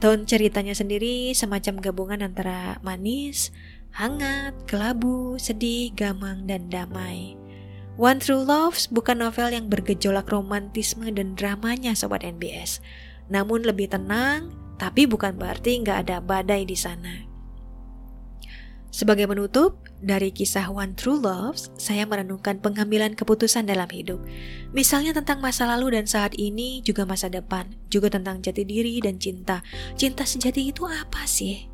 Tone 0.00 0.28
ceritanya 0.28 0.76
sendiri 0.76 1.32
semacam 1.32 1.80
gabungan 1.80 2.20
antara 2.20 2.76
manis, 2.84 3.48
hangat, 3.96 4.52
kelabu, 4.68 5.40
sedih, 5.40 5.88
gamang, 5.96 6.44
dan 6.44 6.68
damai. 6.68 7.40
One 7.96 8.20
True 8.20 8.44
Loves 8.44 8.90
bukan 8.90 9.24
novel 9.24 9.54
yang 9.54 9.72
bergejolak 9.72 10.28
romantisme 10.28 11.08
dan 11.14 11.32
dramanya 11.38 11.96
Sobat 11.96 12.26
NBS 12.26 12.84
namun 13.32 13.64
lebih 13.64 13.88
tenang, 13.88 14.52
tapi 14.76 15.08
bukan 15.08 15.36
berarti 15.36 15.80
nggak 15.80 16.08
ada 16.08 16.16
badai 16.20 16.68
di 16.68 16.76
sana. 16.76 17.33
Sebagai 18.94 19.26
penutup, 19.26 19.82
dari 19.98 20.30
kisah 20.30 20.70
One 20.70 20.94
True 20.94 21.18
Loves, 21.18 21.66
saya 21.74 22.06
merenungkan 22.06 22.62
pengambilan 22.62 23.18
keputusan 23.18 23.66
dalam 23.66 23.90
hidup. 23.90 24.22
Misalnya 24.70 25.10
tentang 25.10 25.42
masa 25.42 25.66
lalu 25.66 25.98
dan 25.98 26.06
saat 26.06 26.38
ini, 26.38 26.78
juga 26.78 27.02
masa 27.02 27.26
depan, 27.26 27.74
juga 27.90 28.06
tentang 28.14 28.38
jati 28.38 28.62
diri 28.62 29.02
dan 29.02 29.18
cinta. 29.18 29.66
Cinta 29.98 30.22
sejati 30.22 30.70
itu 30.70 30.86
apa 30.86 31.26
sih? 31.26 31.66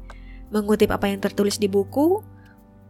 Mengutip 0.48 0.88
apa 0.88 1.12
yang 1.12 1.20
tertulis 1.20 1.60
di 1.60 1.68
buku, 1.68 2.24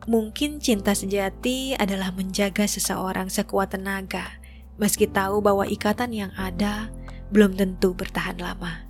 mungkin 0.06 0.62
cinta 0.62 0.94
sejati 0.94 1.74
adalah 1.74 2.14
menjaga 2.14 2.70
seseorang 2.70 3.26
sekuat 3.26 3.74
tenaga, 3.74 4.38
meski 4.78 5.10
tahu 5.10 5.42
bahwa 5.42 5.66
ikatan 5.66 6.14
yang 6.14 6.30
ada 6.38 6.86
belum 7.34 7.58
tentu 7.58 7.98
bertahan 7.98 8.38
lama. 8.38 8.89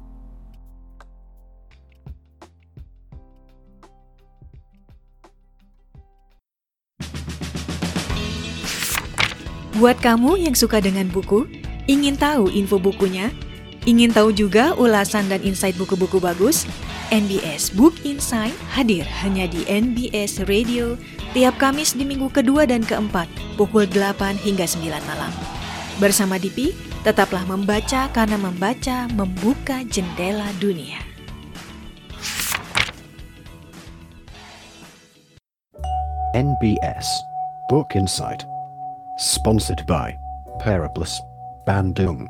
Buat 9.81 9.97
kamu 10.05 10.37
yang 10.45 10.53
suka 10.53 10.77
dengan 10.77 11.09
buku, 11.09 11.49
ingin 11.89 12.13
tahu 12.13 12.53
info 12.53 12.77
bukunya, 12.77 13.33
ingin 13.89 14.13
tahu 14.13 14.29
juga 14.29 14.77
ulasan 14.77 15.25
dan 15.33 15.41
insight 15.41 15.73
buku-buku 15.81 16.21
bagus, 16.21 16.69
NBS 17.09 17.73
Book 17.73 17.97
Insight 18.05 18.53
hadir 18.77 19.09
hanya 19.25 19.49
di 19.49 19.65
NBS 19.65 20.45
Radio 20.53 21.01
tiap 21.33 21.57
Kamis 21.57 21.97
di 21.97 22.05
minggu 22.05 22.29
kedua 22.29 22.69
dan 22.69 22.85
keempat 22.85 23.25
pukul 23.57 23.89
8 23.89 24.37
hingga 24.45 24.69
9 24.69 24.85
malam. 24.85 25.33
Bersama 25.97 26.37
Dipi, 26.37 26.77
tetaplah 27.01 27.49
membaca 27.49 28.13
karena 28.13 28.37
membaca 28.37 29.09
membuka 29.17 29.81
jendela 29.89 30.53
dunia. 30.61 31.01
NBS 36.37 37.09
Book 37.73 37.97
Insight. 37.97 38.45
Sponsored 39.21 39.85
by 39.85 40.17
Periplus 40.65 41.21
Bandung. 41.69 42.25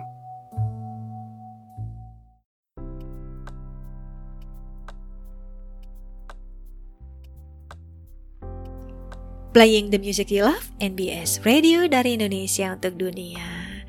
Playing 9.54 9.94
the 9.94 10.02
music 10.02 10.35
you 10.35 10.42
love, 10.42 10.75
NBS 10.82 11.47
Radio 11.47 11.87
dari 11.87 12.18
Indonesia 12.18 12.75
untuk 12.75 12.99
dunia. 12.99 13.87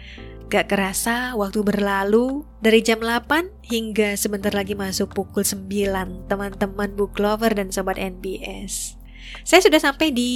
Gak 0.54 0.70
kerasa 0.70 1.34
waktu 1.34 1.66
berlalu 1.66 2.46
dari 2.62 2.86
jam 2.86 3.02
8 3.02 3.66
hingga 3.66 4.14
sebentar 4.14 4.54
lagi 4.54 4.78
masuk 4.78 5.18
pukul 5.18 5.42
9 5.42 6.30
teman-teman 6.30 6.94
book 6.94 7.18
lover 7.18 7.50
dan 7.50 7.74
sobat 7.74 7.98
NBS. 7.98 9.01
Saya 9.42 9.62
sudah 9.64 9.80
sampai 9.82 10.14
di 10.14 10.34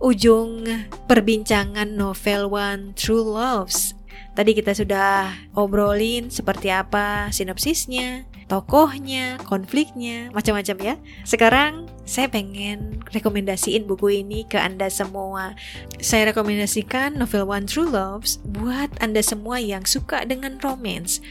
ujung 0.00 0.64
perbincangan 1.06 1.88
novel 1.94 2.52
One 2.52 2.96
True 2.96 3.24
Loves. 3.24 3.96
Tadi 4.36 4.52
kita 4.52 4.76
sudah 4.76 5.32
obrolin 5.56 6.28
seperti 6.28 6.68
apa 6.68 7.32
sinopsisnya, 7.32 8.28
tokohnya, 8.52 9.40
konfliknya, 9.48 10.28
macam-macam 10.36 10.76
ya. 10.92 10.94
Sekarang 11.24 11.88
saya 12.04 12.28
pengen 12.28 13.00
rekomendasiin 13.16 13.88
buku 13.88 14.20
ini 14.20 14.44
ke 14.44 14.60
Anda 14.60 14.92
semua. 14.92 15.56
Saya 16.04 16.36
rekomendasikan 16.36 17.16
novel 17.16 17.48
One 17.48 17.64
True 17.64 17.88
Loves 17.88 18.36
buat 18.44 18.92
Anda 19.00 19.24
semua 19.24 19.56
yang 19.56 19.88
suka 19.88 20.28
dengan 20.28 20.60
romance 20.60 21.24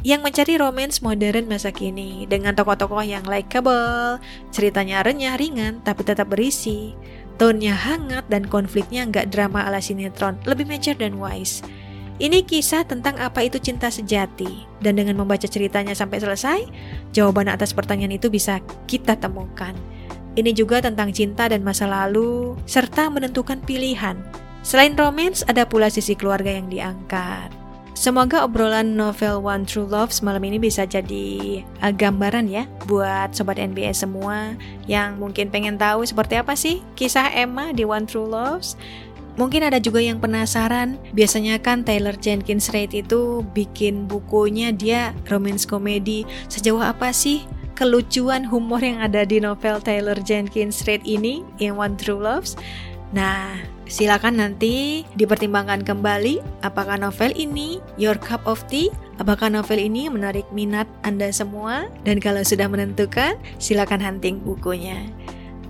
yang 0.00 0.24
mencari 0.24 0.56
romance 0.56 1.04
modern 1.04 1.44
masa 1.44 1.68
kini 1.68 2.24
dengan 2.24 2.56
tokoh-tokoh 2.56 3.04
yang 3.04 3.24
likable, 3.28 4.16
ceritanya 4.48 5.04
renyah 5.04 5.36
ringan 5.36 5.84
tapi 5.84 6.04
tetap 6.04 6.32
berisi, 6.32 6.96
tone-nya 7.36 7.76
hangat 7.76 8.24
dan 8.32 8.48
konfliknya 8.48 9.04
nggak 9.08 9.28
drama 9.28 9.64
ala 9.68 9.80
sinetron, 9.80 10.40
lebih 10.48 10.64
mature 10.64 10.96
dan 10.96 11.20
wise. 11.20 11.60
Ini 12.20 12.44
kisah 12.44 12.84
tentang 12.84 13.16
apa 13.16 13.40
itu 13.48 13.56
cinta 13.56 13.88
sejati, 13.88 14.68
dan 14.84 15.00
dengan 15.00 15.16
membaca 15.16 15.48
ceritanya 15.48 15.96
sampai 15.96 16.20
selesai, 16.20 16.60
jawaban 17.16 17.48
atas 17.48 17.72
pertanyaan 17.72 18.20
itu 18.20 18.28
bisa 18.28 18.60
kita 18.84 19.16
temukan. 19.16 19.72
Ini 20.36 20.52
juga 20.52 20.84
tentang 20.84 21.16
cinta 21.16 21.48
dan 21.48 21.64
masa 21.64 21.88
lalu, 21.88 22.60
serta 22.68 23.08
menentukan 23.08 23.64
pilihan. 23.64 24.20
Selain 24.60 24.92
romance, 24.92 25.48
ada 25.48 25.64
pula 25.64 25.88
sisi 25.88 26.12
keluarga 26.12 26.52
yang 26.52 26.68
diangkat. 26.68 27.59
Semoga 28.00 28.48
obrolan 28.48 28.96
novel 28.96 29.44
One 29.44 29.68
True 29.68 29.84
Love 29.84 30.08
malam 30.24 30.40
ini 30.48 30.56
bisa 30.56 30.88
jadi 30.88 31.60
uh, 31.84 31.92
gambaran 31.92 32.48
ya 32.48 32.64
buat 32.88 33.36
sobat 33.36 33.60
NBS 33.60 34.08
semua 34.08 34.56
yang 34.88 35.20
mungkin 35.20 35.52
pengen 35.52 35.76
tahu 35.76 36.08
seperti 36.08 36.40
apa 36.40 36.56
sih 36.56 36.80
kisah 36.96 37.28
Emma 37.28 37.76
di 37.76 37.84
One 37.84 38.08
True 38.08 38.24
Loves. 38.24 38.80
Mungkin 39.36 39.68
ada 39.68 39.76
juga 39.76 40.00
yang 40.00 40.16
penasaran, 40.16 40.96
biasanya 41.12 41.60
kan 41.60 41.84
Taylor 41.84 42.16
Jenkins 42.16 42.72
Reid 42.72 42.96
itu 42.96 43.44
bikin 43.52 44.08
bukunya 44.08 44.72
dia 44.72 45.12
romance 45.28 45.68
komedi. 45.68 46.24
Sejauh 46.48 46.80
apa 46.80 47.12
sih 47.12 47.44
kelucuan 47.76 48.48
humor 48.48 48.80
yang 48.80 49.04
ada 49.04 49.28
di 49.28 49.44
novel 49.44 49.76
Taylor 49.76 50.16
Jenkins 50.24 50.88
Reid 50.88 51.04
ini 51.04 51.44
yang 51.60 51.76
One 51.76 52.00
True 52.00 52.16
Loves? 52.16 52.56
Nah, 53.10 53.58
silakan 53.90 54.38
nanti 54.38 55.02
dipertimbangkan 55.18 55.82
kembali 55.82 56.62
apakah 56.62 56.94
novel 56.94 57.34
ini 57.34 57.82
your 57.98 58.14
cup 58.14 58.38
of 58.46 58.62
tea, 58.70 58.86
apakah 59.18 59.50
novel 59.50 59.82
ini 59.82 60.06
menarik 60.06 60.46
minat 60.54 60.86
Anda 61.02 61.34
semua 61.34 61.90
dan 62.06 62.22
kalau 62.22 62.46
sudah 62.46 62.70
menentukan, 62.70 63.34
silakan 63.58 63.98
hunting 63.98 64.38
bukunya. 64.46 65.10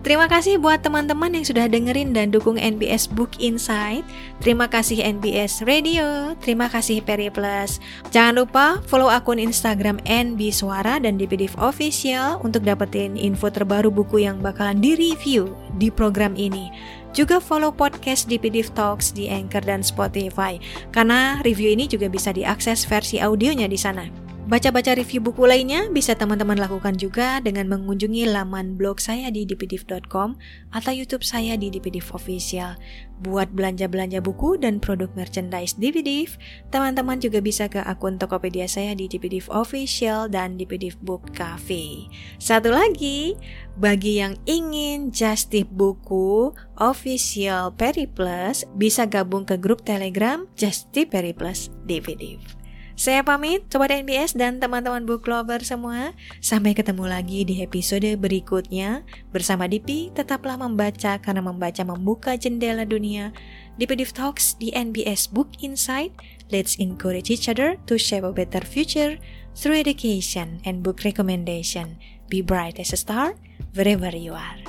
Terima 0.00 0.32
kasih 0.32 0.56
buat 0.56 0.80
teman-teman 0.80 1.28
yang 1.28 1.44
sudah 1.44 1.68
dengerin 1.68 2.16
dan 2.16 2.32
dukung 2.32 2.56
NBS 2.56 3.04
Book 3.04 3.36
Insight. 3.36 4.00
Terima 4.40 4.64
kasih 4.64 5.04
NBS 5.04 5.60
Radio, 5.68 6.32
terima 6.40 6.72
kasih 6.72 7.04
Peri 7.04 7.28
Plus. 7.28 7.84
Jangan 8.08 8.40
lupa 8.40 8.80
follow 8.88 9.12
akun 9.12 9.36
Instagram 9.36 10.00
NB 10.08 10.40
Suara 10.56 10.96
dan 10.96 11.20
DPDIV 11.20 11.52
Official 11.60 12.40
untuk 12.40 12.64
dapetin 12.64 13.12
info 13.20 13.52
terbaru 13.52 13.92
buku 13.92 14.24
yang 14.24 14.40
bakalan 14.40 14.80
di-review 14.80 15.52
di 15.76 15.92
program 15.92 16.32
ini. 16.32 16.72
Juga 17.10 17.42
follow 17.42 17.74
podcast 17.74 18.30
di 18.30 18.38
PDF 18.38 18.70
Talks 18.78 19.10
di 19.10 19.26
Anchor 19.26 19.66
dan 19.66 19.82
Spotify, 19.82 20.62
karena 20.94 21.42
review 21.42 21.74
ini 21.74 21.90
juga 21.90 22.06
bisa 22.06 22.30
diakses 22.30 22.86
versi 22.86 23.18
audionya 23.18 23.66
di 23.66 23.74
sana. 23.74 24.19
Baca-baca 24.50 24.98
review 24.98 25.22
buku 25.22 25.46
lainnya 25.46 25.86
bisa 25.94 26.18
teman-teman 26.18 26.58
lakukan 26.58 26.98
juga 26.98 27.38
dengan 27.38 27.70
mengunjungi 27.70 28.34
laman 28.34 28.74
blog 28.74 28.98
saya 28.98 29.30
di 29.30 29.46
dpdiv.com 29.46 30.34
atau 30.74 30.90
YouTube 30.90 31.22
saya 31.22 31.54
di 31.54 31.70
dpdiv 31.70 32.10
official. 32.10 32.74
Buat 33.22 33.54
belanja-belanja 33.54 34.18
buku 34.18 34.58
dan 34.58 34.82
produk 34.82 35.06
merchandise 35.14 35.78
dpdiv, 35.78 36.34
teman-teman 36.74 37.22
juga 37.22 37.38
bisa 37.38 37.70
ke 37.70 37.78
akun 37.78 38.18
Tokopedia 38.18 38.66
saya 38.66 38.98
di 38.98 39.06
dpdiv 39.06 39.46
official 39.54 40.26
dan 40.26 40.58
dpdiv 40.58 40.98
book 40.98 41.30
cafe. 41.30 42.10
Satu 42.42 42.74
lagi, 42.74 43.38
bagi 43.78 44.18
yang 44.18 44.34
ingin 44.50 45.14
just 45.14 45.54
tip 45.54 45.70
buku 45.70 46.50
official 46.74 47.70
Periplus 47.78 48.66
bisa 48.74 49.06
gabung 49.06 49.46
ke 49.46 49.54
grup 49.54 49.86
Telegram 49.86 50.42
Just 50.58 50.90
Tip 50.90 51.14
Periplus 51.14 51.70
dpdiv. 51.86 52.59
Saya 53.00 53.24
pamit, 53.24 53.64
Sobat 53.72 53.88
NBS 53.88 54.36
dan 54.36 54.60
teman-teman 54.60 55.08
book 55.08 55.24
lover 55.24 55.64
semua. 55.64 56.12
Sampai 56.44 56.76
ketemu 56.76 57.08
lagi 57.08 57.48
di 57.48 57.64
episode 57.64 58.04
berikutnya. 58.20 59.08
Bersama 59.32 59.64
Dipi, 59.64 60.12
tetaplah 60.12 60.60
membaca 60.60 61.16
karena 61.16 61.40
membaca 61.40 61.80
membuka 61.80 62.36
jendela 62.36 62.84
dunia. 62.84 63.32
Dipi 63.80 63.96
Div 63.96 64.12
Talks 64.12 64.52
di 64.60 64.68
NBS 64.76 65.32
Book 65.32 65.48
Insight. 65.64 66.12
Let's 66.52 66.76
encourage 66.76 67.32
each 67.32 67.48
other 67.48 67.80
to 67.88 67.96
shape 67.96 68.28
a 68.28 68.36
better 68.36 68.60
future 68.60 69.16
through 69.56 69.80
education 69.80 70.60
and 70.68 70.84
book 70.84 71.00
recommendation. 71.00 71.96
Be 72.28 72.44
bright 72.44 72.76
as 72.76 72.92
a 72.92 73.00
star 73.00 73.32
wherever 73.72 74.12
you 74.12 74.36
are. 74.36 74.60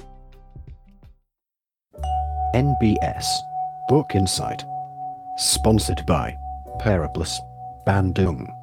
NBS 2.55 3.27
Book 3.91 4.15
Insight. 4.15 4.63
Sponsored 5.35 6.07
by 6.07 6.31
Periplus 6.79 7.35
Bandung. 7.91 8.60